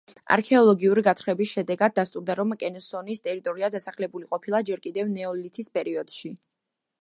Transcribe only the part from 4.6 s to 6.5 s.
ჯერ კიდევ ნეოლითის პერიოდში.